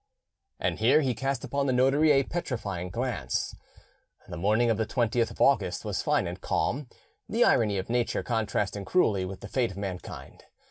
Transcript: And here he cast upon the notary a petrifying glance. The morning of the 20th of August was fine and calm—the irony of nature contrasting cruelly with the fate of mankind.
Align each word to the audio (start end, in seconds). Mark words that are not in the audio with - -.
And 0.59 0.79
here 0.79 1.01
he 1.01 1.13
cast 1.13 1.43
upon 1.43 1.67
the 1.67 1.73
notary 1.73 2.09
a 2.09 2.23
petrifying 2.23 2.89
glance. 2.89 3.55
The 4.27 4.35
morning 4.35 4.71
of 4.71 4.77
the 4.77 4.85
20th 4.87 5.29
of 5.29 5.39
August 5.41 5.85
was 5.85 6.01
fine 6.01 6.25
and 6.25 6.41
calm—the 6.41 7.43
irony 7.43 7.77
of 7.77 7.87
nature 7.87 8.23
contrasting 8.23 8.83
cruelly 8.83 9.25
with 9.25 9.41
the 9.41 9.47
fate 9.47 9.69
of 9.69 9.77
mankind. 9.77 10.45